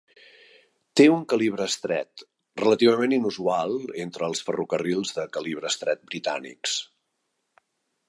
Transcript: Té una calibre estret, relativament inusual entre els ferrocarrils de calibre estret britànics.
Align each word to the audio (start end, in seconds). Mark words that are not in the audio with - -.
Té 1.01 1.05
una 1.15 1.27
calibre 1.33 1.67
estret, 1.71 2.23
relativament 2.63 3.15
inusual 3.19 3.77
entre 4.07 4.31
els 4.31 4.43
ferrocarrils 4.49 5.15
de 5.19 5.29
calibre 5.39 5.73
estret 5.75 6.05
britànics. 6.13 6.79